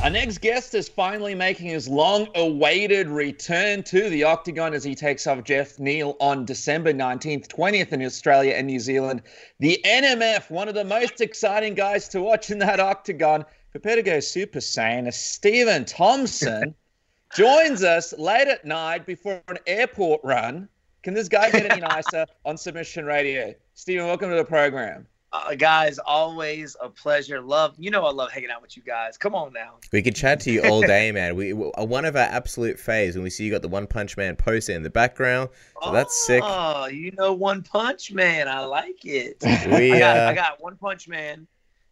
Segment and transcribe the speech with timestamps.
[0.00, 4.94] Our next guest is finally making his long awaited return to the Octagon as he
[4.94, 9.22] takes off Geoff Neal on December 19th, 20th in Australia and New Zealand.
[9.58, 13.44] The NMF, one of the most exciting guys to watch in that Octagon.
[13.72, 15.12] Prepare to go Super Saiyan.
[15.12, 16.76] Stephen Thompson
[17.34, 20.68] joins us late at night before an airport run.
[21.02, 23.52] Can this guy get any nicer on Submission Radio?
[23.74, 25.08] Stephen, welcome to the program.
[25.30, 27.42] Uh, guys, always a pleasure.
[27.42, 29.18] Love, you know, I love hanging out with you guys.
[29.18, 29.74] Come on now.
[29.92, 31.36] We could chat to you all day, man.
[31.36, 34.16] We are one of our absolute faves when we see you got the One Punch
[34.16, 35.50] Man poster in the background.
[35.82, 36.42] So that's sick.
[36.44, 38.48] Oh, you know, One Punch Man.
[38.48, 39.36] I like it.
[39.68, 41.46] We, I, got, uh, I got One Punch Man,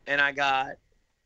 [0.07, 0.77] and I got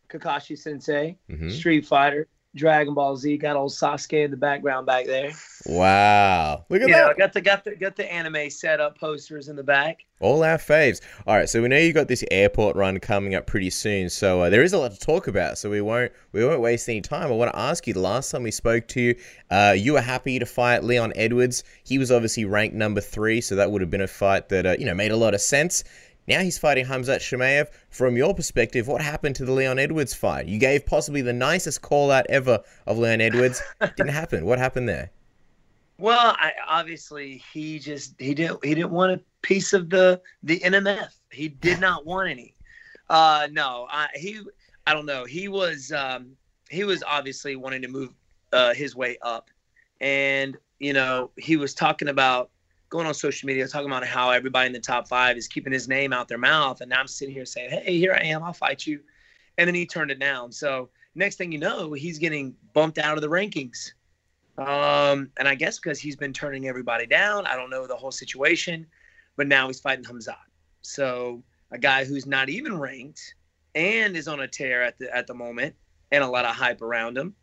[0.09, 1.51] Kakashi Sensei, mm-hmm.
[1.51, 3.37] Street Fighter, Dragon Ball Z.
[3.39, 5.31] Got old Sasuke in the background back there.
[5.67, 6.65] Wow!
[6.69, 7.07] Look at you that.
[7.07, 10.05] Know, got the got the got the anime setup posters in the back.
[10.21, 11.01] All our faves.
[11.27, 14.11] All right, so we know you got this airport run coming up pretty soon.
[14.11, 15.59] So uh, there is a lot to talk about.
[15.59, 17.29] So we won't we won't waste any time.
[17.29, 17.95] I want to ask you.
[17.95, 19.15] The last time we spoke to you,
[19.51, 21.63] uh, you were happy to fight Leon Edwards.
[21.85, 24.77] He was obviously ranked number three, so that would have been a fight that uh,
[24.79, 25.85] you know made a lot of sense.
[26.31, 27.71] Now he's fighting Khamzat Chimaev.
[27.89, 30.47] From your perspective, what happened to the Leon Edwards fight?
[30.47, 33.61] You gave possibly the nicest call out ever of Leon Edwards.
[33.81, 34.47] Didn't happen.
[34.47, 35.11] What happened there?
[35.99, 40.61] Well, I, obviously he just he didn't he didn't want a piece of the the
[40.61, 41.09] NMF.
[41.33, 42.55] He did not want any.
[43.09, 44.41] Uh, no, I, he
[44.87, 45.25] I don't know.
[45.25, 46.37] He was um,
[46.71, 48.11] he was obviously wanting to move
[48.53, 49.51] uh, his way up,
[50.01, 52.51] and you know he was talking about
[52.91, 55.89] going on social media talking about how everybody in the top five is keeping his
[55.89, 56.81] name out their mouth.
[56.81, 58.43] And now I'm sitting here saying, hey, here I am.
[58.43, 59.01] I'll fight you.
[59.57, 60.51] And then he turned it down.
[60.51, 63.93] So next thing you know, he's getting bumped out of the rankings.
[64.59, 67.47] Um, and I guess because he's been turning everybody down.
[67.47, 68.87] I don't know the whole situation,
[69.37, 70.35] but now he's fighting Khamzat.
[70.83, 73.35] So a guy who's not even ranked
[73.75, 75.77] and is on a tear at the at the moment
[76.11, 77.35] and a lot of hype around him.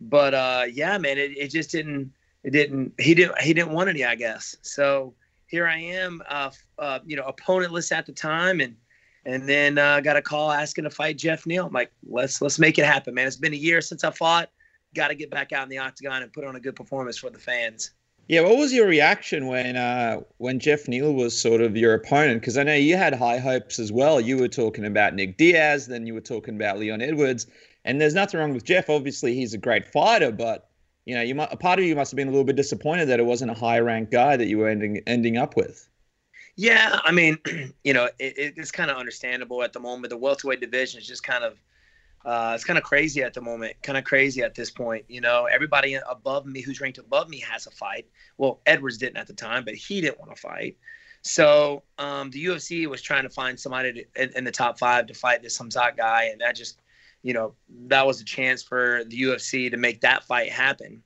[0.00, 2.12] But uh, yeah, man, it, it just didn't
[2.44, 5.14] it didn't he didn't he didn't want any i guess so
[5.46, 8.76] here i am uh, uh you know opponentless at the time and
[9.24, 12.58] and then uh, got a call asking to fight Geoff neal i'm like let's let's
[12.58, 14.50] make it happen man it's been a year since i fought
[14.94, 17.30] got to get back out in the octagon and put on a good performance for
[17.30, 17.92] the fans
[18.28, 22.40] yeah, what was your reaction when uh, when Geoff Neal was sort of your opponent?
[22.40, 24.20] Because I know you had high hopes as well.
[24.20, 27.46] You were talking about Nick Diaz, then you were talking about Leon Edwards,
[27.84, 28.88] and there's nothing wrong with Geoff.
[28.88, 30.70] Obviously, he's a great fighter, but
[31.04, 33.06] you know, you might, a part of you must have been a little bit disappointed
[33.06, 35.88] that it wasn't a high ranked guy that you were ending ending up with.
[36.56, 37.38] Yeah, I mean,
[37.84, 40.10] you know, it, it's kind of understandable at the moment.
[40.10, 41.58] The welterweight division is just kind of
[42.24, 45.04] uh, it's kind of crazy at the moment, kind of crazy at this point.
[45.08, 48.06] You know, everybody above me who's ranked above me has a fight.
[48.38, 50.76] Well, Edwards didn't at the time, but he didn't want to fight.
[51.22, 55.06] So um, the UFC was trying to find somebody to, in, in, the top five
[55.06, 56.80] to fight this Khamzat guy, and that just
[57.22, 57.54] you know,
[57.86, 61.02] that was a chance for the UFC to make that fight happen,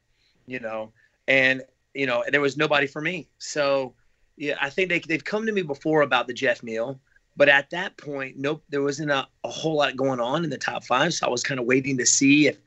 [0.47, 0.93] you know,
[1.29, 1.63] and,
[1.95, 3.29] you know, and there was nobody for me.
[3.39, 3.95] So,
[4.37, 7.01] yeah, I think they, they've come to me before about the Geoff Neal,
[7.37, 10.59] but at that point, nope, there wasn't a, a whole lot going on in the
[10.59, 11.13] top five.
[11.13, 12.59] So I was kind of waiting to see if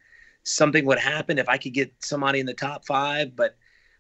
[0.44, 3.36] something would happen, if I could get somebody in the top five.
[3.36, 3.56] But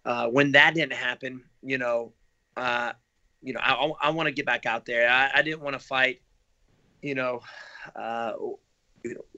[0.05, 2.13] uh, when that didn't happen, you know,
[2.55, 2.93] uh,
[3.41, 5.09] you know, I, I want to get back out there.
[5.09, 6.21] I, I didn't want to fight,
[7.01, 7.41] you know,
[7.95, 8.33] uh,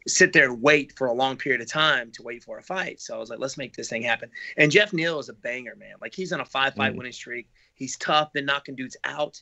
[0.07, 2.99] sit there and wait for a long period of time to wait for a fight.
[2.99, 4.29] So I was like, let's make this thing happen.
[4.57, 5.95] And Geoff Neal is a banger, man.
[6.01, 6.97] Like he's on a five fight mm.
[6.97, 7.49] winning streak.
[7.75, 9.41] He's tough, been knocking dudes out.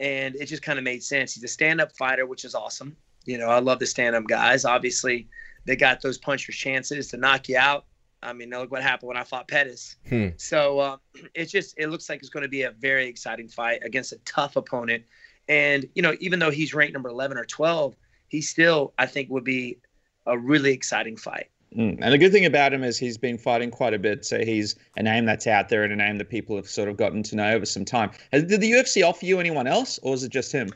[0.00, 1.34] And it just kind of made sense.
[1.34, 2.96] He's a stand up fighter, which is awesome.
[3.24, 4.64] You know, I love the stand up guys.
[4.64, 5.28] Obviously,
[5.64, 7.86] they got those puncher's chances to knock you out.
[8.22, 9.96] I mean, look what happened when I fought Pettis.
[10.08, 10.28] Hmm.
[10.36, 10.96] So uh,
[11.34, 14.18] it's just, it looks like it's going to be a very exciting fight against a
[14.24, 15.04] tough opponent.
[15.48, 17.94] And, you know, even though he's ranked number 11 or 12,
[18.28, 19.78] he still, I think, would be
[20.26, 21.48] a really exciting fight.
[21.76, 21.98] Mm.
[22.00, 24.76] And the good thing about him is he's been fighting quite a bit, so he's
[24.96, 27.36] a name that's out there and a name that people have sort of gotten to
[27.36, 28.10] know over some time.
[28.32, 30.70] Did the UFC offer you anyone else, or was it just him?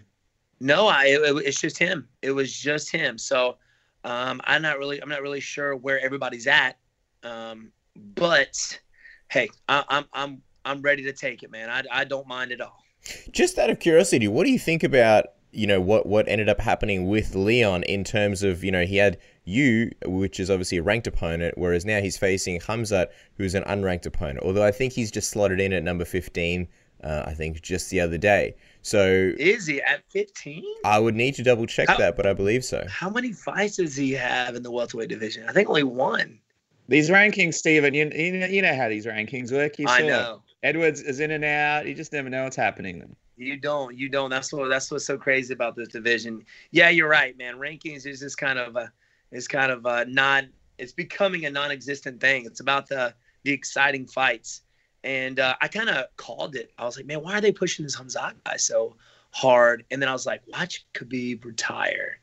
[0.60, 2.08] No, I it, it's just him.
[2.22, 3.16] It was just him.
[3.16, 3.58] So
[4.02, 6.78] um, I'm not really I'm not really sure where everybody's at,
[7.22, 7.70] um,
[8.14, 8.80] but
[9.28, 11.70] hey, I, I'm I'm I'm ready to take it, man.
[11.70, 12.82] I I don't mind at all.
[13.30, 16.60] Just out of curiosity, what do you think about you know what what ended up
[16.60, 20.82] happening with Leon in terms of you know he had you, which is obviously a
[20.82, 24.40] ranked opponent, whereas now he's facing Khamzat, who's an unranked opponent.
[24.44, 26.68] Although I think he's just slotted in at number fifteen.
[27.04, 28.56] Uh, I think just the other day.
[28.82, 30.64] So is he at fifteen?
[30.84, 32.84] I would need to double check how, that, but I believe so.
[32.88, 35.48] How many fights does he have in the welterweight division?
[35.48, 36.40] I think only one.
[36.88, 39.78] These rankings, Stephen, you, you know how these rankings work.
[39.78, 40.42] You I know.
[40.62, 41.86] Edwards is in and out.
[41.86, 43.14] You just never know what's happening then.
[43.38, 43.96] You don't.
[43.96, 44.30] You don't.
[44.30, 44.68] That's what.
[44.68, 46.44] That's what's so crazy about this division.
[46.72, 47.56] Yeah, you're right, man.
[47.56, 48.92] Rankings is just kind of a,
[49.30, 50.44] is kind of a not
[50.78, 52.44] It's becoming a non-existent thing.
[52.46, 53.14] It's about the
[53.44, 54.62] the exciting fights,
[55.04, 56.72] and uh, I kind of called it.
[56.78, 58.96] I was like, man, why are they pushing this Hamzat guy so
[59.30, 59.84] hard?
[59.90, 62.18] And then I was like, watch Khabib retire.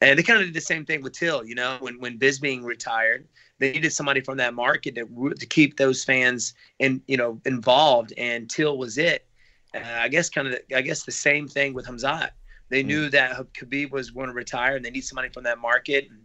[0.00, 1.44] And they kind of did the same thing with Till.
[1.44, 3.26] You know, when when Bisping retired,
[3.58, 8.12] they needed somebody from that market to to keep those fans and you know involved,
[8.16, 9.24] and Till was it.
[9.74, 12.30] Uh, I guess kind of I guess the same thing with Hamzat.
[12.70, 15.58] They mm knew that Khabib was going to retire, and they need somebody from that
[15.58, 16.08] market.
[16.10, 16.20] And,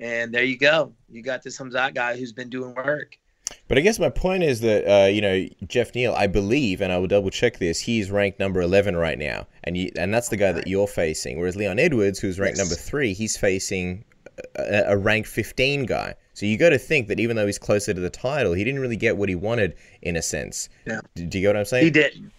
[0.00, 0.92] and there you go.
[1.08, 3.16] You got this Hamzat guy who's been doing work.
[3.68, 6.92] But I guess my point is that uh, you know Geoff Neal, I believe, and
[6.92, 7.80] I will double check this.
[7.80, 11.38] He's ranked number eleven right now, and you, and that's the guy that you're facing.
[11.38, 12.66] Whereas Leon Edwards, who's ranked yes.
[12.66, 14.04] number three, he's facing
[14.56, 16.14] a, a ranked fifteen guy.
[16.34, 18.80] So you got to think that even though he's closer to the title, he didn't
[18.80, 20.68] really get what he wanted in a sense.
[20.86, 21.00] Yeah.
[21.14, 21.84] Do, do you get what I'm saying?
[21.84, 22.30] He did.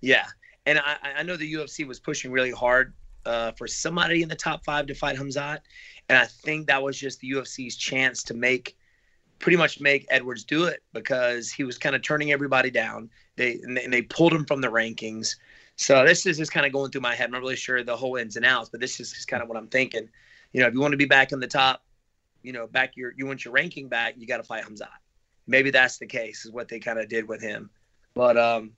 [0.00, 0.26] Yeah,
[0.66, 2.94] and I, I know the UFC was pushing really hard
[3.26, 5.60] uh, for somebody in the top five to fight Hamzat,
[6.08, 8.76] and I think that was just the UFC's chance to make
[9.38, 13.10] pretty much make Edwards do it because he was kind of turning everybody down.
[13.36, 15.36] They and, they and they pulled him from the rankings.
[15.76, 17.26] So this is just kind of going through my head.
[17.26, 19.48] I'm not really sure the whole ins and outs, but this is just kind of
[19.48, 20.08] what I'm thinking.
[20.52, 21.84] You know, if you want to be back in the top,
[22.42, 24.88] you know, back your you want your ranking back, you got to fight Hamzat.
[25.46, 27.70] Maybe that's the case, is what they kind of did with him.
[28.14, 28.72] But um,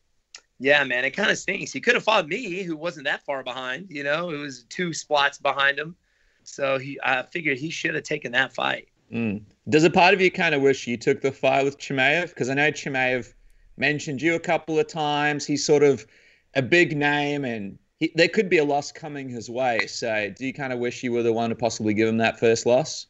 [0.61, 1.73] yeah, man, it kind of stinks.
[1.73, 3.87] He could have fought me, who wasn't that far behind.
[3.89, 5.97] You know, it was two spots behind him.
[6.45, 8.89] So he, I figured he should have taken that fight.
[9.11, 9.43] Mm.
[9.71, 12.29] Does a part of you kind of wish you took the fight with Chimaev?
[12.29, 13.33] Because I know Chimaev
[13.79, 15.47] mentioned you a couple of times.
[15.47, 16.07] He's sort of
[16.55, 19.87] a big name, and he, there could be a loss coming his way.
[19.87, 22.39] So, do you kind of wish you were the one to possibly give him that
[22.39, 23.07] first loss?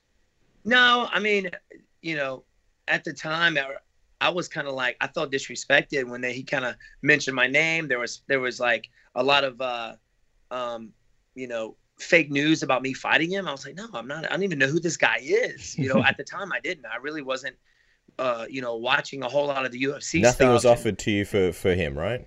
[0.65, 1.51] No, I mean,
[2.01, 2.45] you know,
[2.87, 3.59] at the time,
[4.21, 7.47] I was kind of like I felt disrespected when they, he kind of mentioned my
[7.47, 7.89] name.
[7.89, 9.95] There was there was like a lot of uh,
[10.51, 10.93] um,
[11.35, 13.47] you know fake news about me fighting him.
[13.47, 14.25] I was like, no, I'm not.
[14.27, 15.77] I don't even know who this guy is.
[15.79, 16.87] You know, at the time, I didn't.
[16.87, 17.57] I really wasn't,
[18.19, 20.21] uh, you know, watching a whole lot of the UFC.
[20.21, 22.27] Nothing was offered to you for for him, right?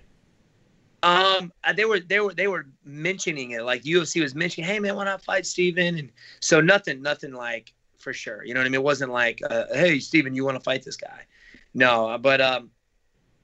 [1.04, 3.64] Um, uh, they were they were they were mentioning it.
[3.64, 5.98] Like UFC was mentioning, hey man, why not fight Steven?
[5.98, 8.46] And so nothing, nothing like for sure.
[8.46, 8.76] You know what I mean?
[8.76, 11.26] It wasn't like, uh, hey Steven, you want to fight this guy?
[11.74, 12.70] No, but um,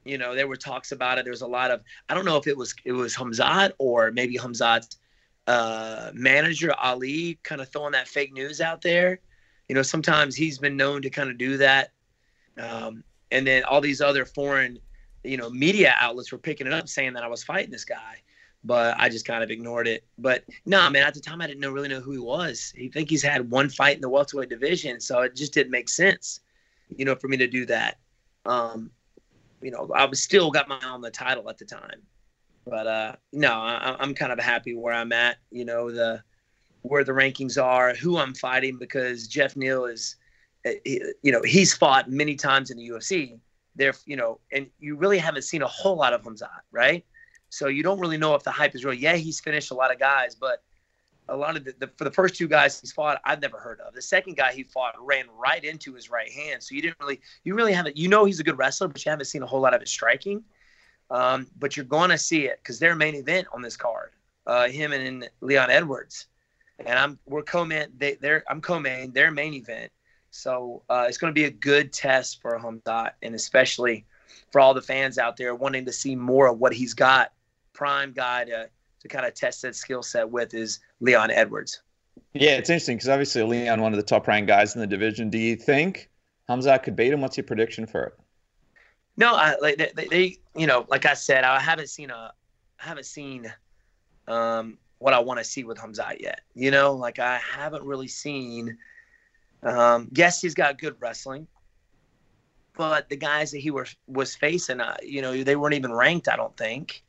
[0.04, 1.24] you know, there were talks about it.
[1.24, 4.10] There was a lot of I don't know if it was it was Hamzat or
[4.10, 4.96] maybe Hamzat's
[5.46, 9.20] uh, manager Ali kind of throwing that fake news out there.
[9.68, 11.92] You know, sometimes he's been known to kind of do that.
[12.58, 14.78] Um, and then all these other foreign,
[15.22, 18.16] you know, media outlets were picking it up saying that I was fighting this guy,
[18.64, 20.04] but I just kind of ignored it.
[20.18, 22.72] But no, man, at the time I didn't know, really know who he was.
[22.76, 25.88] He think he's had one fight in the welterweight division, so it just didn't make
[25.88, 26.40] sense,
[26.88, 27.98] you know, for me to do that.
[28.46, 28.90] Um,
[29.62, 32.02] you know, I was still got my eye on the title at the time.
[32.66, 35.38] But uh, no, I, I'm kind of happy where I'm at.
[35.50, 36.22] You know the
[36.82, 40.16] where the rankings are, who I'm fighting, because Geoff Neal is,
[40.64, 40.76] eh,
[41.22, 43.38] you know, he's fought many times in the UFC.
[43.76, 47.04] There, you know, and you really haven't seen a whole lot of Hamzat, right?
[47.50, 48.94] So you don't really know if the hype is real.
[48.94, 50.62] Yeah, he's finished a lot of guys, but
[51.30, 53.80] a lot of the, the, for the first two guys he's fought, I've never heard
[53.80, 53.94] of.
[53.94, 57.20] The second guy he fought ran right into his right hand, so you didn't really,
[57.44, 59.60] you really haven't, you know, he's a good wrestler, but you haven't seen a whole
[59.60, 60.42] lot of his striking.
[61.10, 64.12] Um, but you're going to see it because their main event on this card,
[64.46, 66.26] uh, him and Leon Edwards,
[66.78, 67.88] and I'm we're co-main.
[67.96, 69.90] They, they're I'm co-main their main event,
[70.30, 74.06] so uh, it's going to be a good test for Hamzat, and especially
[74.52, 77.32] for all the fans out there wanting to see more of what he's got.
[77.72, 78.70] Prime guy to
[79.00, 81.82] to kind of test that skill set with is Leon Edwards.
[82.34, 85.30] Yeah, it's interesting because obviously Leon, one of the top ranked guys in the division.
[85.30, 86.10] Do you think
[86.48, 87.20] Hamzat could beat him?
[87.20, 88.18] What's your prediction for it?
[89.16, 92.32] No, I, like they, they, you know, like I said, I haven't seen a,
[92.78, 93.52] I haven't seen,
[94.28, 96.42] um, what I want to see with Hamzat yet.
[96.54, 98.76] You know, like I haven't really seen.
[99.62, 101.46] Um, yes, he's got good wrestling,
[102.76, 106.28] but the guys that he were was facing, uh, you know, they weren't even ranked.
[106.28, 107.02] I don't think.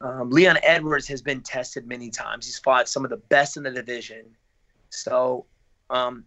[0.00, 2.46] Um, Leon Edwards has been tested many times.
[2.46, 4.24] He's fought some of the best in the division.
[4.88, 5.44] So,
[5.90, 6.24] um,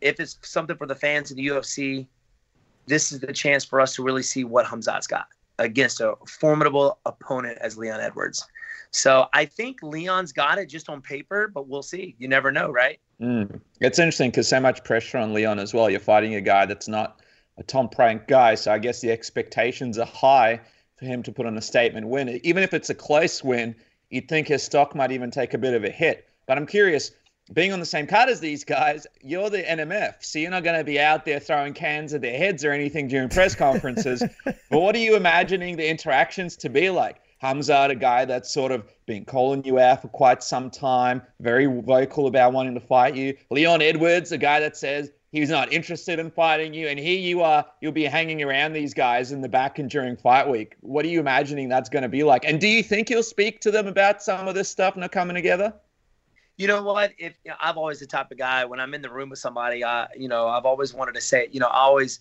[0.00, 2.06] if it's something for the fans in the UFC,
[2.86, 5.26] this is the chance for us to really see what Hamzat's got
[5.58, 8.46] against a formidable opponent as Leon Edwards.
[8.90, 12.16] So I think Leon's got it just on paper, but we'll see.
[12.18, 12.98] You never know, right?
[13.20, 13.60] Mm.
[13.80, 15.88] It's interesting because so much pressure on Leon as well.
[15.88, 17.20] You're fighting a guy that's not
[17.58, 20.60] a Tom Prank guy, so I guess the expectations are high
[21.00, 22.40] for him to put on a statement win.
[22.44, 23.74] Even if it's a close win,
[24.10, 26.28] you'd think his stock might even take a bit of a hit.
[26.46, 27.10] But I'm curious,
[27.54, 30.78] being on the same card as these guys, you're the NMF, so you're not going
[30.78, 34.22] to be out there throwing cans at their heads or anything during press conferences.
[34.44, 37.20] but what are you imagining the interactions to be like?
[37.42, 41.64] Hamzat, a guy that's sort of been calling you out for quite some time, very
[41.64, 43.34] vocal about wanting to fight you.
[43.48, 47.42] Leon Edwards, a guy that says he's not interested in fighting you, and here you
[47.42, 50.76] are, you'll be hanging around these guys in the back and during fight week.
[50.80, 52.44] What are you imagining that's going to be like?
[52.44, 55.36] And do you think you'll speak to them about some of this stuff not coming
[55.36, 55.72] together?
[56.56, 57.12] You know what?
[57.18, 59.38] If you know, I'm always the type of guy when I'm in the room with
[59.38, 62.20] somebody, I you know I've always wanted to say, you know, I always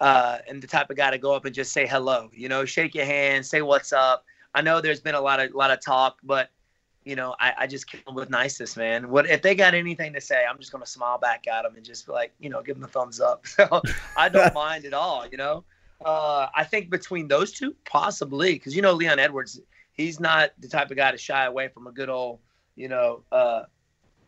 [0.00, 2.30] uh, am the type of guy to go up and just say hello.
[2.32, 4.24] You know, shake your hand, say what's up.
[4.54, 6.50] I know there's been a lot of lot of talk, but
[7.06, 9.08] you know, I, I just kill with niceness, man.
[9.08, 10.44] What if they got anything to say?
[10.44, 12.88] I'm just gonna smile back at them and just like, you know, give them a
[12.88, 13.46] thumbs up.
[13.56, 13.80] So
[14.16, 15.24] I don't mind at all.
[15.30, 15.64] You know,
[16.04, 19.60] uh, I think between those two, possibly, because you know, Leon Edwards,
[19.92, 22.40] he's not the type of guy to shy away from a good old,
[22.74, 23.62] you know, uh,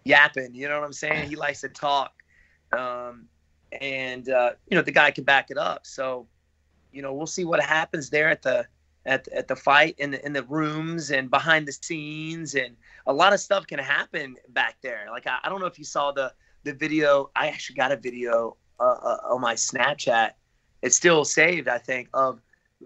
[0.05, 0.55] yapping.
[0.55, 1.29] You know what I'm saying?
[1.29, 2.13] He likes to talk,
[2.73, 3.27] um,
[3.81, 5.85] and uh, you know, the guy can back it up.
[5.85, 6.29] So,
[6.93, 8.69] you know, we'll see what happens there at the
[9.09, 13.13] at, at the fight in the in the rooms and behind the scenes and a
[13.13, 15.07] lot of stuff can happen back there.
[15.11, 16.33] Like i, I don't know if you saw the
[16.65, 17.31] the video.
[17.35, 20.33] I actually got a video uh, uh, on my snapchat.
[20.83, 22.41] It's still saved i think of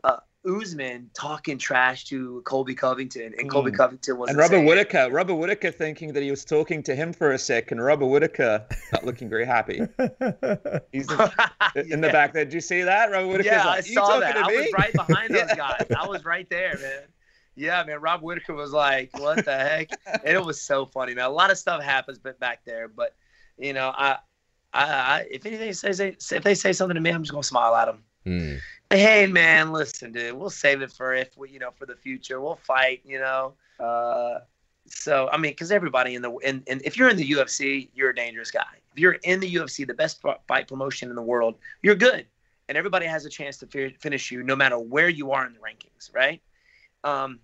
[0.04, 3.76] uh, Usman talking trash to Colby Covington, and Colby mm.
[3.76, 5.08] Covington was and Robert saying, Whitaker.
[5.10, 7.80] Robert Whitaker thinking that he was talking to him for a second.
[7.80, 9.76] Robert Whitaker not looking very happy.
[10.92, 11.20] He's in,
[11.76, 11.96] in yeah.
[11.96, 12.44] the back there.
[12.44, 13.10] Did you see that?
[13.10, 13.50] Robert Whitaker.
[13.50, 14.36] Yeah, like, I saw that.
[14.36, 15.86] I was right behind those guys.
[15.96, 17.02] I was right there, man.
[17.54, 18.00] Yeah, man.
[18.00, 21.26] Rob Whitaker was like, "What the heck?" And it was so funny, man.
[21.26, 23.14] A lot of stuff happens, but back there, but
[23.58, 24.18] you know, I,
[24.72, 27.42] I, I if anything says they, if they say something to me, I'm just gonna
[27.42, 28.02] smile at them.
[28.26, 28.60] Mm.
[28.92, 32.42] Hey man, listen, dude, we'll save it for if we, you know, for the future.
[32.42, 33.54] We'll fight, you know.
[33.80, 34.40] Uh,
[34.86, 38.10] so I mean, because everybody in the and, in if you're in the UFC, you're
[38.10, 38.66] a dangerous guy.
[38.92, 42.26] If you're in the UFC, the best fight promotion in the world, you're good,
[42.68, 45.54] and everybody has a chance to fi- finish you, no matter where you are in
[45.54, 46.42] the rankings, right?
[47.02, 47.40] Um,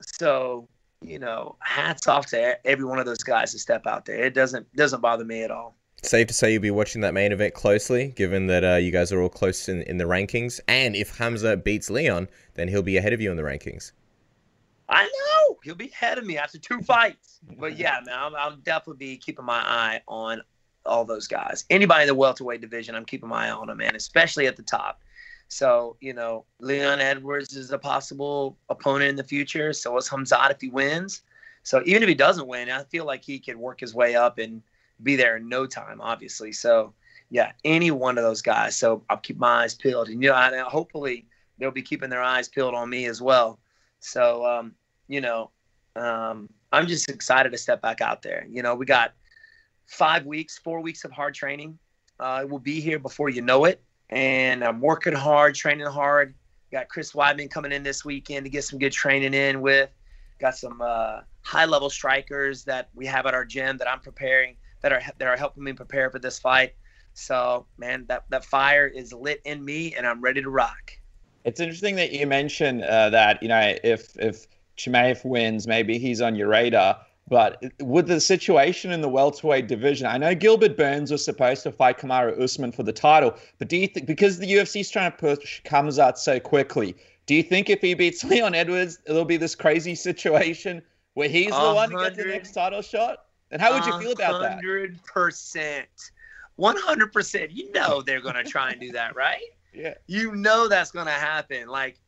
[0.00, 0.68] so
[1.02, 4.22] you know, hats off to every one of those guys to step out there.
[4.22, 5.74] It doesn't doesn't bother me at all
[6.04, 9.12] safe to say you'll be watching that main event closely, given that uh, you guys
[9.12, 10.60] are all close in, in the rankings.
[10.68, 13.92] And if Hamza beats Leon, then he'll be ahead of you in the rankings.
[14.88, 17.40] I know he'll be ahead of me after two fights.
[17.58, 20.42] But yeah, man, I'll, I'll definitely be keeping my eye on
[20.86, 21.64] all those guys.
[21.70, 24.62] Anybody in the welterweight division, I'm keeping my eye on them, man, especially at the
[24.62, 25.00] top.
[25.48, 29.72] So, you know, Leon Edwards is a possible opponent in the future.
[29.72, 31.22] So is Hamzat if he wins.
[31.62, 34.38] So even if he doesn't win, I feel like he could work his way up
[34.38, 34.62] and–
[35.02, 36.52] be there in no time, obviously.
[36.52, 36.94] So,
[37.30, 38.76] yeah, any one of those guys.
[38.76, 41.26] So I'll keep my eyes peeled, and you know, I, hopefully
[41.58, 43.58] they'll be keeping their eyes peeled on me as well.
[44.00, 44.74] So, um,
[45.08, 45.50] you know,
[45.96, 48.46] um, I'm just excited to step back out there.
[48.50, 49.14] You know, we got
[49.86, 51.78] five weeks, four weeks of hard training.
[52.18, 56.34] Uh, it will be here before you know it, and I'm working hard, training hard.
[56.72, 59.90] Got Chris Weidman coming in this weekend to get some good training in with.
[60.40, 64.56] Got some uh, high level strikers that we have at our gym that I'm preparing
[64.84, 66.74] that are that are helping me prepare for this fight.
[67.14, 70.92] So, man, that that fire is lit in me, and I'm ready to rock.
[71.44, 76.20] It's interesting that you mentioned uh, that you know if if Chimaev wins, maybe he's
[76.20, 76.98] on your radar.
[77.26, 81.72] But with the situation in the welterweight division, I know Gilbert Burns was supposed to
[81.72, 85.10] fight Kamaru Usman for the title, but do you think because the UFC is trying
[85.10, 89.38] to push Khamzat so quickly, do you think if he beats Leon Edwards, it'll be
[89.38, 90.82] this crazy situation
[91.14, 93.23] where he's the one to get the next title shot?
[93.54, 94.54] And how would you feel about that?
[94.54, 95.86] Hundred percent,
[96.56, 97.52] one hundred percent.
[97.52, 99.44] You know they're gonna try and do that, right?
[99.72, 99.94] Yeah.
[100.08, 101.68] You know that's gonna happen.
[101.68, 102.00] Like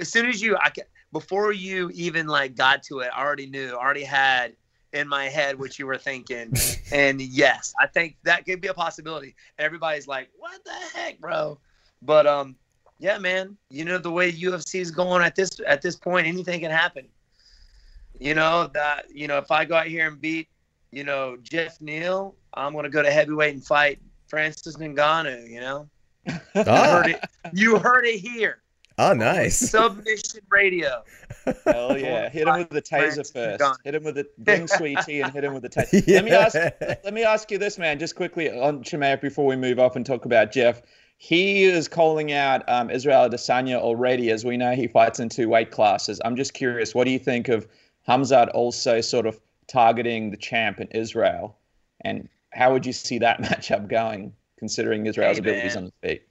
[0.00, 0.72] as soon as you, I
[1.12, 4.56] before you even like got to it, I already knew, already had
[4.94, 6.54] in my head what you were thinking.
[6.92, 9.34] and yes, I think that could be a possibility.
[9.58, 11.58] Everybody's like, "What the heck, bro?"
[12.00, 12.56] But um,
[12.98, 13.54] yeah, man.
[13.68, 17.06] You know the way UFC is going at this at this point, anything can happen.
[18.18, 20.48] You know that you know if I go out here and beat
[20.92, 25.60] you know, Geoff Neal, I'm going to go to heavyweight and fight Francis Ngannou, you
[25.60, 25.88] know?
[26.28, 26.32] Ah.
[26.54, 28.60] You, heard it, you heard it here.
[28.98, 29.58] Oh, nice.
[29.58, 31.02] Submission radio.
[31.64, 32.28] Hell yeah.
[32.28, 33.80] Hit him with the taser first.
[33.82, 36.06] Hit him with the bring sweetie and hit him with the taser.
[36.06, 36.16] yeah.
[36.20, 36.54] Let me ask
[37.04, 40.04] let me ask you this, man, just quickly on Chimaev before we move off and
[40.04, 40.82] talk about Geoff.
[41.16, 44.30] He is calling out um, Israel Adesanya already.
[44.30, 46.20] As we know, he fights in two weight classes.
[46.22, 47.66] I'm just curious, what do you think of
[48.06, 51.56] Hamzat also sort of targeting the champ in Israel.
[52.02, 56.26] And how would you see that matchup going, considering Israel's hey, abilities on the feet?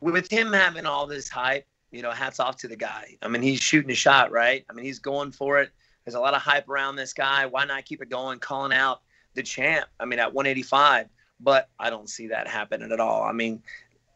[0.00, 3.16] With him having all this hype, you know, hats off to the guy.
[3.22, 4.64] I mean, he's shooting a shot, right?
[4.70, 5.70] I mean, he's going for it.
[6.04, 7.46] There's a lot of hype around this guy.
[7.46, 9.02] Why not keep it going, calling out
[9.34, 9.86] the champ?
[9.98, 11.08] I mean, at 185,
[11.40, 13.22] but I don't see that happening at all.
[13.24, 13.62] I mean,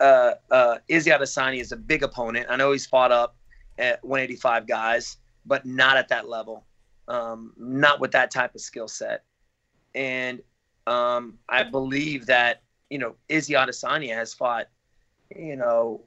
[0.00, 2.46] uh, uh, Izzy Adesanya is a big opponent.
[2.48, 3.36] I know he's fought up
[3.78, 6.64] at 185 guys but not at that level,
[7.08, 9.24] um, not with that type of skill set.
[9.94, 10.42] And
[10.86, 14.68] um, I believe that you know Izzy Adesanya has fought,
[15.34, 16.02] you know,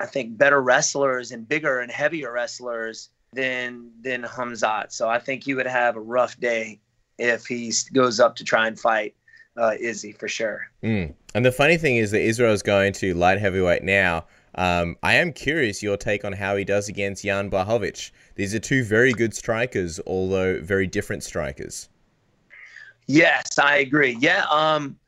[0.00, 4.92] I think better wrestlers and bigger and heavier wrestlers than than Hamzat.
[4.92, 6.80] So I think he would have a rough day
[7.18, 9.14] if he goes up to try and fight
[9.56, 10.70] uh, Izzy for sure.
[10.82, 11.14] Mm.
[11.34, 14.26] And the funny thing is that Israel's going to light heavyweight now.
[14.56, 18.10] Um, I am curious your take on how he does against Jan Blachowicz.
[18.36, 21.88] These are two very good strikers, although very different strikers.
[23.06, 24.16] Yes, I agree.
[24.18, 24.98] Yeah, um,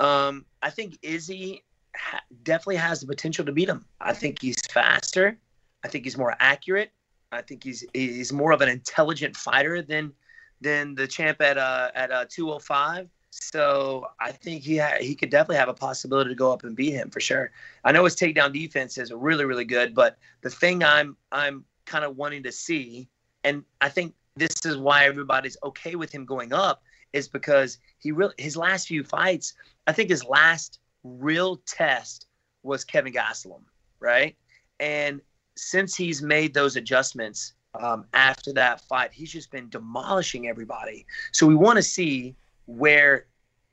[0.00, 1.62] um, I think Izzy
[1.96, 3.84] ha- definitely has the potential to beat him.
[4.00, 5.38] I think he's faster.
[5.84, 6.90] I think he's more accurate.
[7.32, 10.12] I think he's he's more of an intelligent fighter than
[10.60, 13.08] than the champ at uh, at uh, 205.
[13.40, 16.76] So I think he ha- he could definitely have a possibility to go up and
[16.76, 17.50] beat him for sure.
[17.82, 22.04] I know his takedown defense is really really good, but the thing I'm I'm kind
[22.04, 23.08] of wanting to see,
[23.42, 28.12] and I think this is why everybody's okay with him going up, is because he
[28.12, 29.54] really his last few fights.
[29.88, 32.26] I think his last real test
[32.62, 33.62] was Kelvin Gastelum,
[33.98, 34.36] right?
[34.78, 35.20] And
[35.56, 41.04] since he's made those adjustments um, after that fight, he's just been demolishing everybody.
[41.32, 42.36] So we want to see
[42.66, 43.26] where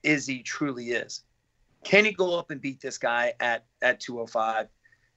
[0.03, 1.23] Izzy truly is.
[1.83, 4.67] Can he go up and beat this guy at at 205?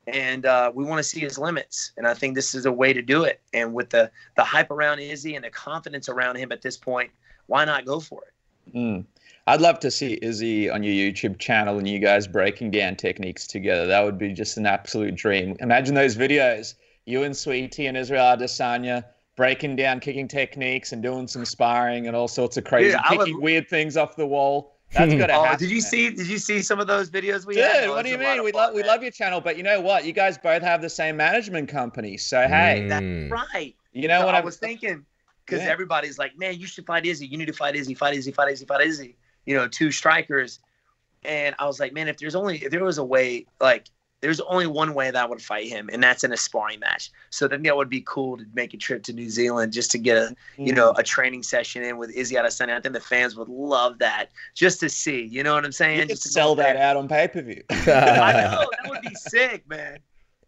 [0.07, 1.93] And uh, we want to see his limits.
[1.97, 3.41] And I think this is a way to do it.
[3.53, 7.11] And with the the hype around Izzy and the confidence around him at this point,
[7.47, 8.77] why not go for it?
[8.77, 9.05] Mm.
[9.47, 13.47] I'd love to see Izzy on your YouTube channel and you guys breaking down techniques
[13.47, 13.87] together.
[13.87, 15.57] That would be just an absolute dream.
[15.61, 19.05] Imagine those videos, you and Sweetie and Israel Adesanya
[19.37, 23.35] breaking down kicking techniques and doing some sparring and all sorts of crazy Dude, kicking
[23.35, 23.43] would...
[23.43, 24.73] weird things off the wall.
[24.93, 25.59] That's got to oh, happen.
[25.59, 26.11] Did you see?
[26.11, 27.89] Did you see some of those videos we Dude, had?
[27.89, 28.45] what do you mean?
[28.45, 30.05] We love we love your channel, but you know what?
[30.05, 32.49] You guys both have the same management company, so mm.
[32.49, 33.75] hey, that's right.
[33.93, 35.05] You know so what I was thinking?
[35.45, 35.71] Because yeah.
[35.71, 37.27] everybody's like, man, you should fight Izzy.
[37.27, 37.95] You need to fight Izzy.
[37.95, 38.33] Fight Izzy.
[38.33, 38.65] Fight Izzy.
[38.65, 39.17] Fight Izzy.
[39.45, 40.61] You know, two strikers.
[41.23, 43.89] And I was like, man, if there's only if there was a way, like
[44.25, 47.13] there's only one way that I would fight him, and that's in a sparring match.
[47.29, 49.99] So then that would be cool to make a trip to New Zealand just to
[49.99, 50.99] get a you know mm.
[50.99, 52.75] a training session in with Izzy Adesanya.
[52.75, 55.25] I think the fans would love that just to see.
[55.25, 55.99] You know what I'm saying?
[55.99, 57.63] You just sell that out on pay per view.
[57.71, 59.99] I know that would be sick, man.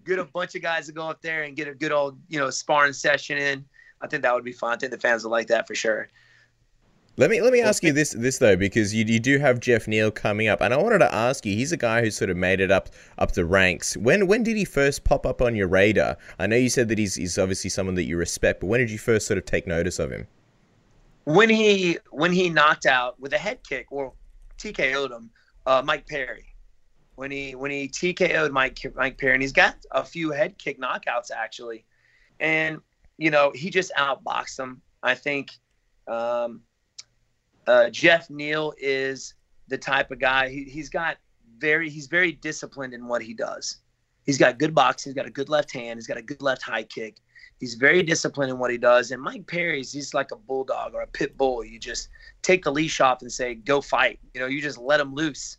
[0.07, 2.39] Get a bunch of guys to go up there and get a good old you
[2.39, 3.63] know sparring session in.
[4.01, 4.73] I think that would be fun.
[4.73, 6.09] I think the fans would like that for sure.
[7.19, 9.89] Let me let me ask you this this though because you, you do have Geoff
[9.89, 12.37] Neal coming up and I wanted to ask you he's a guy who sort of
[12.37, 13.97] made it up up the ranks.
[13.97, 16.19] When when did he first pop up on your radar?
[16.39, 18.91] I know you said that he's he's obviously someone that you respect, but when did
[18.91, 20.27] you first sort of take notice of him?
[21.25, 24.13] When he when he knocked out with a head kick or
[24.59, 25.31] TKO'd him,
[25.65, 26.55] uh, Mike Perry.
[27.15, 30.79] When he when he TKO'd Mike Mike Perry and he's got a few head kick
[30.79, 31.87] knockouts actually,
[32.41, 32.79] and
[33.17, 34.83] you know he just outboxed him.
[35.03, 35.53] I think.
[36.09, 36.61] Um,
[37.67, 39.35] uh, Geoff Neal is
[39.69, 40.49] the type of guy.
[40.49, 41.17] He, he's got
[41.59, 43.79] very he's very disciplined in what he does.
[44.25, 45.11] He's got good boxing.
[45.11, 45.99] He's got a good left hand.
[45.99, 47.17] He's got a good left high kick.
[47.59, 49.11] He's very disciplined in what he does.
[49.11, 51.65] And Mike Perry's he's like a bulldog or a pit bull.
[51.65, 52.09] You just
[52.43, 55.59] take the leash off and say, "Go fight." You know, you just let him loose.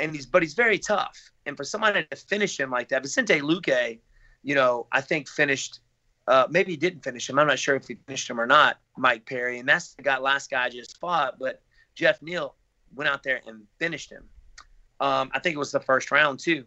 [0.00, 1.30] And he's but he's very tough.
[1.46, 3.98] And for somebody to finish him like that, Vicente Luque,
[4.42, 5.80] you know, I think finished
[6.28, 7.38] uh, maybe he didn't finish him.
[7.38, 9.58] I'm not sure if he finished him or not, Mike Perry.
[9.58, 11.38] And that's the guy, last guy I just fought.
[11.38, 11.62] But
[11.94, 12.54] Geoff Neal
[12.94, 14.24] went out there and finished him.
[15.00, 16.64] Um, I think it was the first round, too.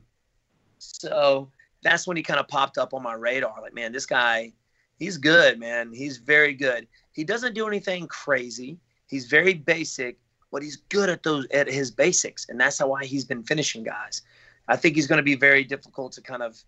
[0.79, 1.51] So
[1.83, 3.61] that's when he kind of popped up on my radar.
[3.61, 4.51] Like, man, this guy,
[4.97, 5.93] he's good, man.
[5.93, 6.87] He's very good.
[7.11, 8.79] He doesn't do anything crazy.
[9.07, 10.17] He's very basic,
[10.51, 13.83] but he's good at those at his basics, and that's how why he's been finishing
[13.83, 14.21] guys.
[14.67, 16.63] I think he's going to be very difficult to kind of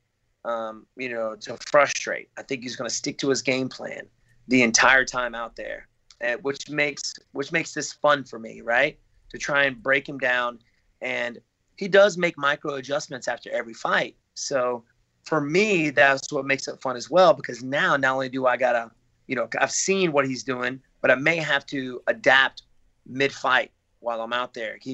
[0.45, 2.29] um, you know, to frustrate.
[2.37, 4.03] I think he's going to stick to his game plan
[4.47, 5.87] the entire time out there,
[6.23, 8.97] uh, which makes which makes this fun for me, right?
[9.31, 10.59] To try and break him down,
[11.01, 11.39] and
[11.77, 14.15] he does make micro adjustments after every fight.
[14.35, 14.83] So
[15.23, 18.57] for me, that's what makes it fun as well because now not only do I
[18.57, 18.91] gotta,
[19.27, 22.63] you know, I've seen what he's doing, but I may have to adapt
[23.05, 24.77] mid-fight while I'm out there.
[24.81, 24.93] He,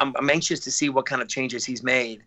[0.00, 2.22] I'm, I'm anxious to see what kind of changes he's made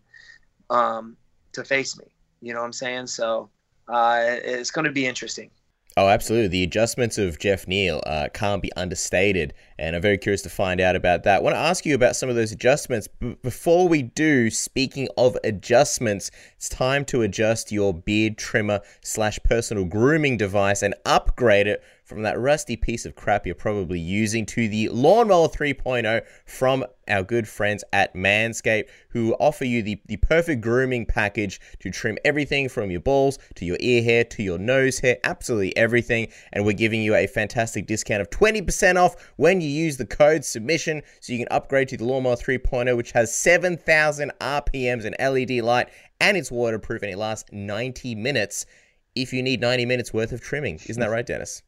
[0.70, 1.16] um,
[1.52, 2.06] to face me.
[2.44, 3.06] You know what I'm saying?
[3.06, 3.48] So
[3.88, 5.50] uh, it's going to be interesting.
[5.96, 6.48] Oh, absolutely.
[6.48, 10.80] The adjustments of Geoff Neal uh, can't be understated, and I'm very curious to find
[10.80, 11.36] out about that.
[11.36, 13.08] I want to ask you about some of those adjustments.
[13.20, 19.38] But before we do, speaking of adjustments, it's time to adjust your beard trimmer slash
[19.44, 24.44] personal grooming device and upgrade it from that rusty piece of crap you're probably using
[24.44, 30.18] to the Lawnmower 3.0 from our good friends at Manscaped, who offer you the, the
[30.18, 34.58] perfect grooming package to trim everything from your balls to your ear hair to your
[34.58, 36.28] nose hair, absolutely everything.
[36.52, 40.44] And we're giving you a fantastic discount of 20% off when you use the code
[40.44, 45.64] submission so you can upgrade to the Lawnmower 3.0, which has 7,000 RPMs and LED
[45.64, 45.88] light,
[46.20, 48.66] and it's waterproof and it lasts 90 minutes
[49.14, 50.78] if you need 90 minutes worth of trimming.
[50.86, 51.62] Isn't that right, Dennis?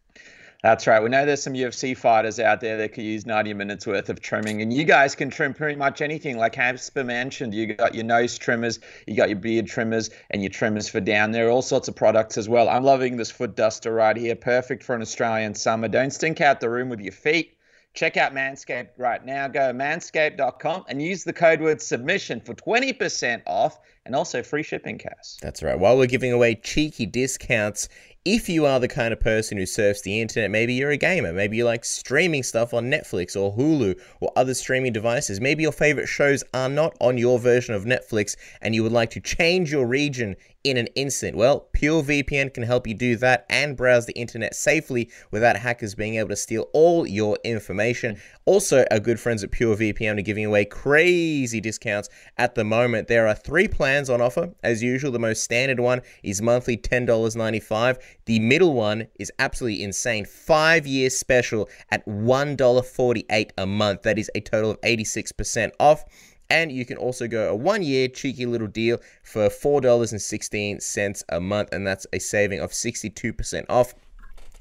[0.67, 1.01] That's right.
[1.01, 4.21] We know there's some UFC fighters out there that could use 90 minutes worth of
[4.21, 6.39] trimming, and you guys can trim pretty much anything.
[6.39, 10.51] Like Casper mentioned, you got your nose trimmers, you got your beard trimmers, and your
[10.51, 11.51] trimmers for down there.
[11.51, 12.69] All sorts of products as well.
[12.69, 14.35] I'm loving this foot duster right here.
[14.35, 15.87] Perfect for an Australian summer.
[15.87, 17.57] Don't stink out the room with your feet.
[17.95, 19.47] Check out Manscaped right now.
[19.47, 24.99] Go manscaped.com and use the code word submission for 20% off and also free shipping,
[24.99, 25.39] Cass.
[25.41, 25.79] That's right.
[25.79, 27.89] While we're giving away cheeky discounts,
[28.27, 31.33] if you are the kind of person who surfs the internet, maybe you're a gamer,
[31.33, 35.71] maybe you like streaming stuff on Netflix or Hulu or other streaming devices, maybe your
[35.71, 39.71] favorite shows are not on your version of Netflix and you would like to change
[39.71, 40.35] your region
[40.67, 41.37] in an instant.
[41.37, 46.17] Well, PureVPN can help you do that and browse the internet safely without hackers being
[46.17, 48.21] able to steal all your information.
[48.47, 53.07] Also, our good friends at PureVPN are giving away crazy discounts at the moment.
[53.07, 54.51] There are three plans on offer.
[54.65, 57.99] As usual, the most standard one is monthly $10.95.
[58.25, 60.25] The middle one is absolutely insane.
[60.25, 64.03] Five year special at $1.48 a month.
[64.03, 66.05] That is a total of 86% off.
[66.49, 71.73] And you can also go a one year cheeky little deal for $4.16 a month,
[71.73, 73.95] and that's a saving of 62% off.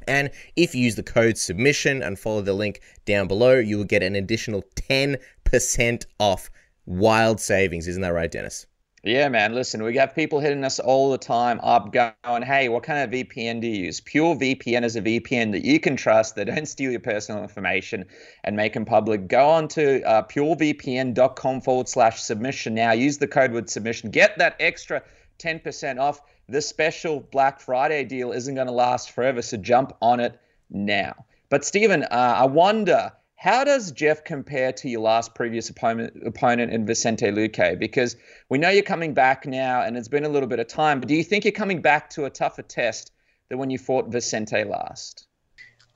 [0.08, 3.86] And if you use the code submission and follow the link down below, you will
[3.86, 6.50] get an additional 10% off.
[6.86, 8.68] Wild savings, isn't that right, Dennis?
[9.06, 9.54] Yeah, man.
[9.54, 13.12] Listen, we got people hitting us all the time up going, hey, what kind of
[13.12, 14.02] VPN do you use?
[14.02, 18.06] Pure VPN is a VPN that you can trust that don't steal your personal information
[18.44, 19.28] and make them public.
[19.28, 22.94] Go on to uh, purevpn.com forward slash submission now.
[22.94, 24.10] Use the code with submission.
[24.10, 25.04] Get that extra
[25.38, 26.22] 10% off.
[26.50, 30.40] This special Black Friday deal isn't going to last forever, so jump on it
[30.72, 31.14] now.
[31.50, 33.12] But, Stephen, uh, I wonder
[33.46, 37.78] how does Geoff compare to your last previous opponent, opponent in Vicente Luque?
[37.78, 38.16] Because
[38.50, 41.00] we know you're coming back now, and it's been a little bit of time.
[41.00, 43.12] But do you think you're coming back to a tougher test
[43.50, 45.28] than when you fought Vicente last?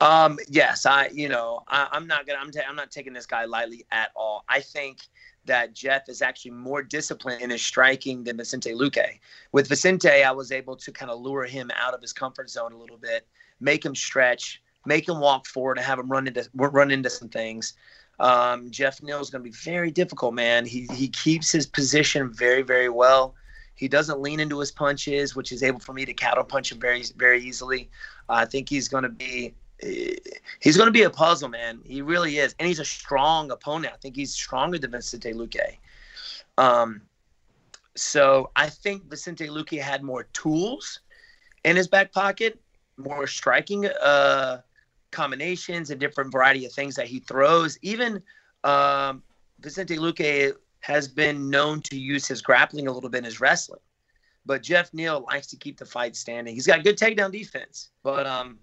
[0.00, 1.08] Um, yes, I.
[1.08, 2.38] You know, I, am not gonna.
[2.38, 2.52] I'm.
[2.52, 4.44] Ta- I'm not taking this guy lightly at all.
[4.48, 4.98] I think
[5.46, 9.18] that Geoff is actually more disciplined in his striking than Vicente Luque.
[9.50, 12.72] With Vicente, I was able to kind of lure him out of his comfort zone
[12.72, 13.26] a little bit,
[13.58, 17.28] make him stretch make him walk forward and have him run into run into some
[17.28, 17.74] things.
[18.18, 20.66] Um, Geoff Neal is going to be very difficult, man.
[20.66, 23.34] He he keeps his position very very well.
[23.74, 26.78] He doesn't lean into his punches, which is able for me to counter punch him
[26.78, 27.90] very very easily.
[28.28, 29.54] Uh, I think he's going to be
[30.60, 31.80] he's going to be a puzzle, man.
[31.84, 33.94] He really is, and he's a strong opponent.
[33.94, 35.78] I think he's stronger than Vicente Luque.
[36.58, 37.02] Um,
[37.96, 41.00] so I think Vicente Luque had more tools
[41.64, 42.60] in his back pocket,
[42.96, 44.60] more striking uh,
[45.10, 47.78] combinations and different variety of things that he throws.
[47.82, 48.22] Even
[48.64, 49.22] um,
[49.60, 53.80] Vicente Luque has been known to use his grappling a little bit in his wrestling.
[54.46, 56.54] But Geoff Neal likes to keep the fight standing.
[56.54, 58.58] He's got good takedown defense, but um,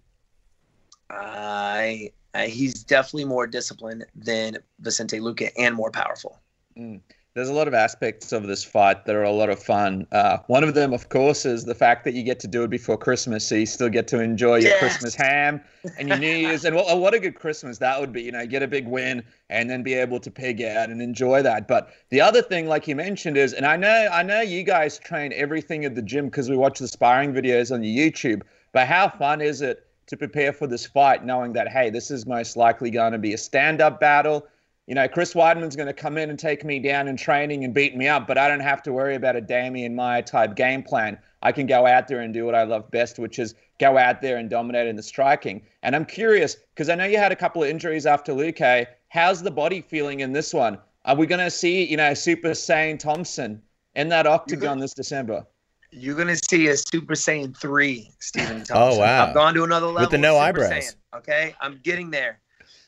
[1.09, 6.39] I, I he's definitely more disciplined than Vicente Luque and more powerful.
[6.77, 7.01] Mm
[7.37, 10.07] there's a lot of aspects of this fight that are a lot of fun.
[10.11, 12.69] Uh, one of them, of course, is the fact that you get to do it
[12.71, 14.79] before Christmas, so you still get to enjoy your yes.
[14.79, 15.61] Christmas ham
[15.99, 16.65] and your New Year's.
[16.65, 18.23] and what, what a good Christmas that would be!
[18.23, 21.43] You know, get a big win and then be able to pig out and enjoy
[21.43, 21.67] that.
[21.67, 24.97] But the other thing, like you mentioned, is, and I know, I know you guys
[24.97, 28.41] train everything at the gym because we watch the sparring videos on your YouTube.
[28.71, 32.25] But how fun is it to prepare for this fight, knowing that hey, this is
[32.25, 34.47] most likely going to be a stand-up battle?
[34.87, 37.73] You know, Chris Weidman's going to come in and take me down in training and
[37.73, 40.81] beat me up, but I don't have to worry about a Damian Maia type game
[40.81, 41.19] plan.
[41.41, 44.21] I can go out there and do what I love best, which is go out
[44.21, 45.61] there and dominate in the striking.
[45.83, 48.87] And I'm curious because I know you had a couple of injuries after Luque.
[49.09, 50.77] How's the body feeling in this one?
[51.03, 53.61] Are we going to see, you know, Super Saiyan Thompson
[53.95, 55.45] in that octagon this December?
[55.91, 58.77] You're going to see a Super Saiyan 3, Stephen oh, Thompson.
[58.77, 59.27] Oh, wow.
[59.27, 60.01] I've gone to another level.
[60.01, 60.71] With the no eyebrows.
[60.71, 61.55] Saiyan, okay.
[61.59, 62.39] I'm getting there.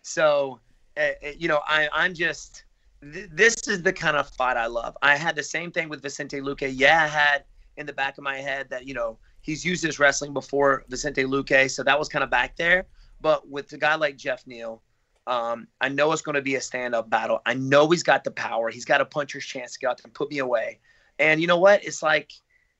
[0.01, 0.59] So
[1.37, 2.63] you know, I, I'm just,
[3.01, 4.97] th- this is the kind of fight I love.
[5.01, 6.71] I had the same thing with Vicente Luque.
[6.73, 7.43] Yeah, I had
[7.77, 11.23] in the back of my head that, you know, he's used his wrestling before Vicente
[11.23, 11.69] Luque.
[11.71, 12.85] So that was kind of back there.
[13.21, 14.81] But with a guy like Geoff Neal,
[15.27, 17.41] um, I know it's going to be a stand up battle.
[17.45, 18.69] I know he's got the power.
[18.69, 20.79] He's got a puncher's chance to get out there and put me away.
[21.19, 21.83] And you know what?
[21.83, 22.31] It's like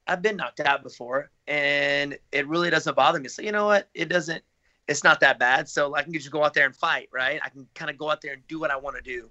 [0.08, 3.28] I've been knocked out before and it really doesn't bother me.
[3.28, 3.90] So, you know what?
[3.94, 4.44] It doesn't
[4.90, 5.70] it's not that bad.
[5.70, 7.40] So I can just go out there and fight, right?
[7.44, 9.30] I can kind of go out there and do what I want to do,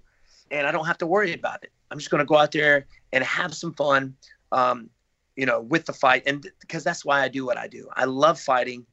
[0.49, 1.71] and I don't have to worry about it.
[1.91, 4.15] I'm just going to go out there and have some fun,
[4.51, 4.89] um,
[5.35, 7.89] you know, with the fight, and because that's why I do what I do.
[7.93, 8.85] I love fighting.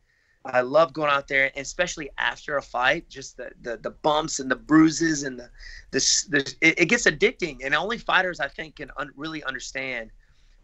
[0.44, 4.40] I love going out there, and especially after a fight, just the the, the bumps
[4.40, 5.48] and the bruises and the
[5.92, 10.10] this it, it, gets addicting, and only fighters I think can un- really understand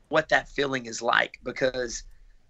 [0.09, 2.03] what that feeling is like because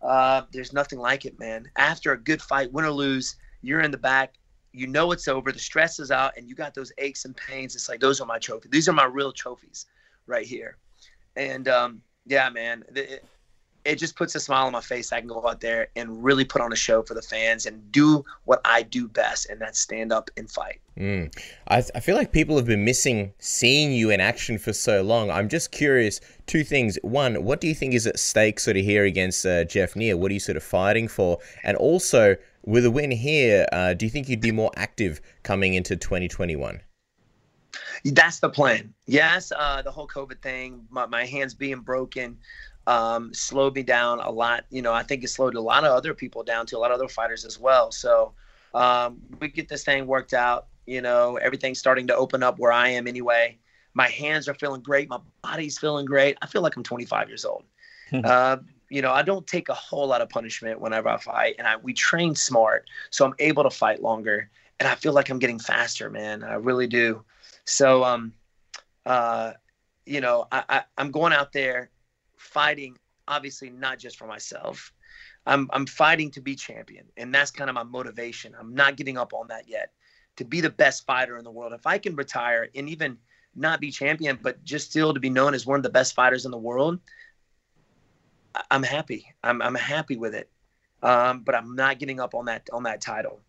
[0.03, 1.71] uh, there's nothing like it, man.
[1.77, 4.35] After a good fight, win or lose, you're in the back.
[4.73, 5.53] You know it's over.
[5.53, 7.75] The stress is out, and you got those aches and pains.
[7.75, 8.71] It's like those are my trophies.
[8.71, 9.87] These are my real trophies,
[10.27, 10.79] right here.
[11.37, 12.85] And um, yeah, man,
[13.85, 15.13] it just puts a smile on my face.
[15.13, 17.91] I can go out there and really put on a show for the fans and
[17.91, 20.81] do what I do best, and that's stand up and fight.
[20.99, 21.35] Mm.
[21.69, 25.31] I, I feel like people have been missing seeing you in action for so long.
[25.31, 26.21] I'm just curious.
[26.47, 26.99] Two things.
[27.03, 30.19] One, what do you think is at stake sort of here against uh, Geoff Neal?
[30.19, 31.39] What are you sort of fighting for?
[31.65, 35.75] And also, with a win here, uh, do you think you'd be more active coming
[35.75, 36.81] into 2021?
[38.05, 38.93] That's the plan.
[39.07, 42.37] Yes, uh, the whole COVID thing, my, my hands being broken,
[42.87, 44.65] um, slowed me down a lot.
[44.71, 46.91] You know, I think it slowed a lot of other people down to a lot
[46.91, 47.93] of other fighters as well.
[47.93, 48.33] So
[48.75, 50.67] um, we get this thing worked out.
[50.87, 53.59] You know, everything's starting to open up where I am anyway.
[53.95, 55.09] My hands are feeling great.
[55.09, 56.37] My body's feeling great.
[56.43, 57.65] I feel like I'm 25 years old.
[58.13, 58.57] uh,
[58.93, 61.77] you know, I don't take a whole lot of punishment whenever I fight, and I,
[61.77, 65.59] we train smart, so I'm able to fight longer, and I feel like I'm getting
[65.59, 66.45] faster, man.
[66.45, 67.25] I really do.
[67.65, 68.35] So, um,
[69.07, 69.53] uh,
[70.05, 71.89] you know, I, I, I'm going out there
[72.43, 72.97] fighting
[73.29, 74.93] obviously not just for myself.
[75.47, 78.55] I'm I'm fighting to be champion, and that's kind of my motivation.
[78.59, 79.93] I'm not getting up on that yet.
[80.37, 83.19] To be the best fighter in the world, if I can retire and even
[83.55, 86.45] not be champion, but just still to be known as one of the best fighters
[86.45, 87.01] in the world,
[88.71, 89.27] I'm happy.
[89.43, 90.49] I'm I'm happy with it.
[91.03, 93.41] Um, but I'm not getting up on that on that title.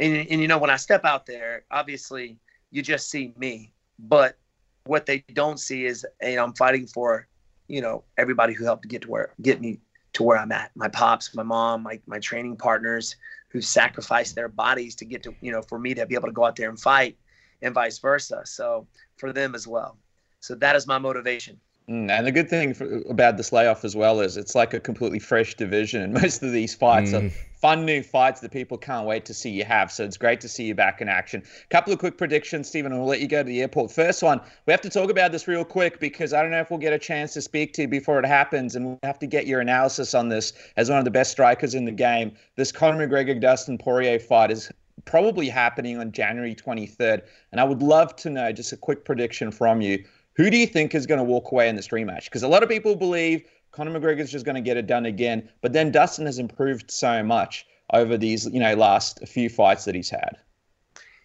[0.00, 2.38] And, and you know when I step out there, obviously
[2.70, 4.36] you just see me, but
[4.84, 7.26] what they don't see is know, I'm fighting for
[7.68, 9.80] you know everybody who helped get to where get me
[10.14, 10.70] to where I'm at.
[10.74, 13.16] My pops, my mom, my my training partners
[13.48, 16.32] who sacrificed their bodies to get to you know for me to be able to
[16.32, 17.16] go out there and fight,
[17.62, 18.42] and vice versa.
[18.44, 19.98] So for them as well.
[20.40, 21.60] So that is my motivation.
[21.88, 24.80] Mm, and the good thing for, about this layoff as well is it's like a
[24.80, 27.26] completely fresh division, and most of these fights mm.
[27.26, 29.90] are fun new fights that people can't wait to see you have.
[29.92, 31.42] So it's great to see you back in action.
[31.64, 33.92] A couple of quick predictions, Stephen, and we'll let you go to the airport.
[33.92, 36.70] First one, we have to talk about this real quick because I don't know if
[36.70, 39.26] we'll get a chance to speak to you before it happens, and we'll have to
[39.26, 42.32] get your analysis on this as one of the best strikers in the game.
[42.56, 44.72] This Conor McGregor Dustin Poirier fight is
[45.04, 47.22] probably happening on January 23rd,
[47.52, 50.04] and I would love to know just a quick prediction from you
[50.36, 52.24] who do you think is going to walk away in this rematch?
[52.24, 55.06] Because a lot of people believe Conor McGregor is just going to get it done
[55.06, 59.84] again, but then Dustin has improved so much over these, you know, last few fights
[59.84, 60.36] that he's had.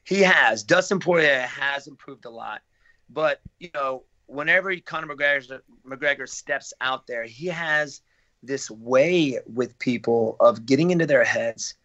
[0.03, 0.63] He has.
[0.63, 2.61] Dustin Poirier has improved a lot,
[3.09, 8.01] but you know, whenever Conor McGregor McGregor steps out there, he has
[8.43, 11.75] this way with people of getting into their heads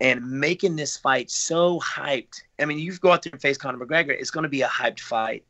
[0.00, 2.42] and making this fight so hyped.
[2.58, 4.68] I mean, you go out there and face Conor McGregor, it's going to be a
[4.68, 5.44] hyped fight,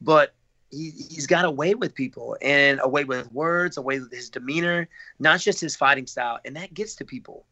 [0.00, 0.34] but
[0.76, 4.12] he, he's got a way with people and a way with words, a way with
[4.12, 6.38] his demeanor, not just his fighting style.
[6.44, 7.46] And that gets to people.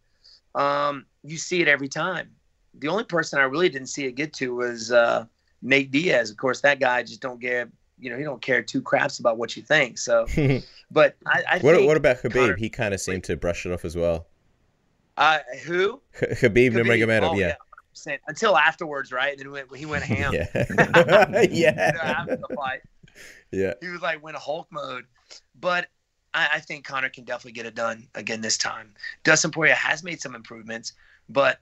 [0.54, 2.30] Um, you see it every time.
[2.78, 5.24] The only person I really didn't see it get to was uh,
[5.62, 6.30] Nate Diaz.
[6.30, 9.38] Of course, that guy just don't give, you know, he don't care two craps about
[9.38, 9.96] what you think.
[9.96, 10.26] So,
[10.90, 12.34] but I, I what, what about Khabib?
[12.34, 14.26] Conor, he kind of seemed to brush it off as well.
[15.16, 16.00] Uh, who?
[16.18, 17.54] Khabib, Khabib Nurmagomedov, oh, yeah.
[18.06, 18.16] yeah.
[18.26, 19.38] Until afterwards, right?
[19.38, 20.34] Then he went ham.
[20.34, 20.46] yeah.
[21.50, 21.92] yeah.
[22.02, 22.80] after the fight.
[23.50, 23.74] Yeah.
[23.80, 25.04] He was like went Hulk mode.
[25.60, 25.88] But
[26.32, 28.92] I, I, think Conor can definitely get it done again this time.
[29.22, 30.92] Dustin Poirier has made some improvements,
[31.28, 31.60] but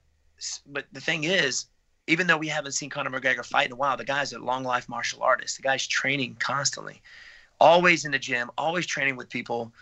[0.67, 1.67] but the thing is,
[2.07, 4.65] even though we haven't seen Conor McGregor fight in a while, the guy's a long
[4.65, 5.57] life martial artist.
[5.57, 7.01] The guy's training constantly,
[7.61, 9.73] always in the gym, always training with people.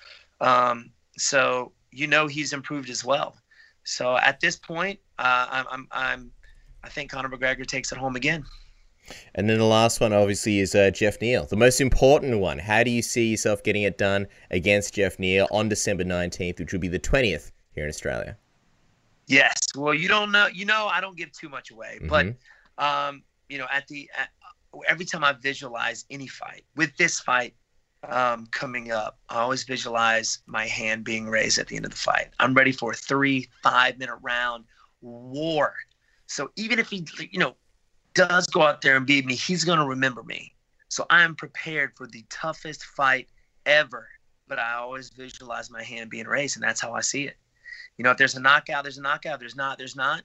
[0.41, 3.37] Um, so you know he's improved as well.
[3.85, 6.31] So at this point, uh, I'm, I'm, I'm,
[6.85, 8.45] I think Conor McGregor takes it home again.
[9.35, 12.59] And then the last one, obviously, is uh, Geoff Neal, the most important one.
[12.59, 16.73] How do you see yourself getting it done against Geoff Neal on December 19th, which
[16.73, 18.37] will be the 20th here in Australia?
[19.27, 19.55] Yes.
[19.77, 20.49] Well, you don't know.
[20.49, 22.09] You know, I don't give too much away, mm-hmm.
[22.09, 22.35] but
[22.85, 24.31] um, you know, at the at,
[24.89, 27.55] every time I visualize any fight, with this fight
[28.09, 31.97] um, coming up, I always visualize my hand being raised at the end of the
[31.97, 32.29] fight.
[32.39, 34.65] I'm ready for a three, five minute round
[35.01, 35.75] war.
[36.27, 37.57] So even if he, you know,
[38.15, 40.55] does go out there and beat me, he's going to remember me.
[40.89, 43.29] So I am prepared for the toughest fight
[43.67, 44.09] ever.
[44.49, 47.37] But I always visualize my hand being raised, and that's how I see it.
[47.97, 49.39] You know, if there's a knockout, there's a knockout.
[49.39, 50.23] There's not, there's not.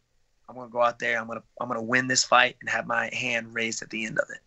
[0.49, 1.19] I'm gonna go out there.
[1.19, 4.17] I'm gonna I'm gonna win this fight and have my hand raised at the end
[4.19, 4.39] of it.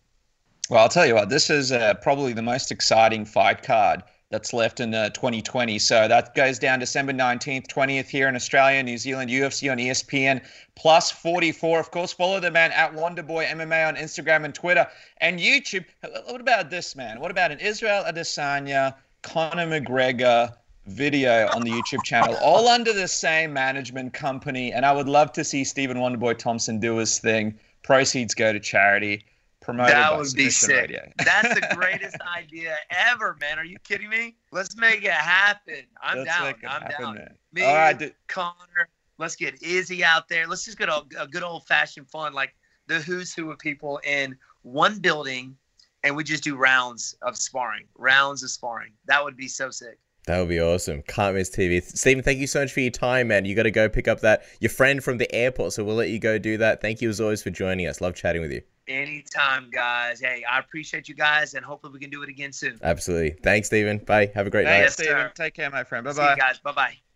[0.69, 1.29] Well, I'll tell you what.
[1.29, 5.79] This is uh, probably the most exciting fight card that's left in uh, 2020.
[5.79, 10.41] So that goes down December 19th, 20th here in Australia, New Zealand, UFC on ESPN,
[10.75, 11.79] plus 44.
[11.79, 14.87] Of course, follow the man at Wonderboy MMA on Instagram and Twitter
[15.17, 15.85] and YouTube.
[16.27, 17.19] What about this, man?
[17.19, 20.53] What about an Israel Adesanya, Conor McGregor
[20.85, 24.71] video on the YouTube channel, all under the same management company?
[24.71, 27.57] And I would love to see Stephen Wonderboy Thompson do his thing.
[27.81, 29.25] Proceeds go to charity
[29.69, 30.69] promoted that by would be sick.
[30.89, 31.11] Radio.
[31.23, 33.57] That's the greatest idea ever, man.
[33.59, 34.35] Are you kidding me?
[34.51, 35.83] Let's make it happen.
[36.01, 36.43] I'm Let's down.
[36.47, 37.15] make it I'm happen, down.
[37.15, 37.35] man.
[37.53, 38.15] Me, All right, dude.
[38.27, 38.89] Conor.
[39.17, 40.47] Let's get Izzy out there.
[40.47, 42.55] Let's just get a, a good old fashioned fun, like
[42.87, 45.55] the who's who of people in one building,
[46.03, 48.93] and we just do rounds of sparring, rounds of sparring.
[49.05, 49.99] That would be so sick.
[50.25, 51.01] That would be awesome.
[51.03, 51.81] Can't miss TV.
[51.83, 53.45] Stephen, thank you so much for your time, man.
[53.45, 56.09] You got to go pick up that your friend from the airport, so we'll let
[56.09, 56.81] you go do that.
[56.81, 57.99] Thank you as always for joining us.
[57.99, 58.61] Love chatting with you.
[58.89, 60.19] Anytime, guys.
[60.19, 62.79] Hey, I appreciate you guys, and hopefully we can do it again soon.
[62.81, 63.39] Absolutely.
[63.43, 63.99] Thanks, Stephen.
[63.99, 64.31] Bye.
[64.33, 65.05] Have a great Thanks, night.
[65.05, 65.31] Yes, Stephen.
[65.35, 66.03] Take care, my friend.
[66.03, 66.35] Bye See you bye.
[66.35, 66.59] guys.
[66.59, 67.08] Bye bye.